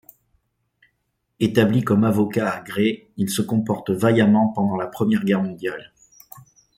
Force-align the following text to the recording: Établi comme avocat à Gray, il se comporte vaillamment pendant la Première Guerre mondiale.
Établi 1.39 1.83
comme 1.83 2.05
avocat 2.05 2.49
à 2.51 2.59
Gray, 2.63 3.05
il 3.17 3.29
se 3.29 3.43
comporte 3.43 3.91
vaillamment 3.91 4.47
pendant 4.51 4.75
la 4.75 4.87
Première 4.87 5.23
Guerre 5.23 5.43
mondiale. 5.43 5.93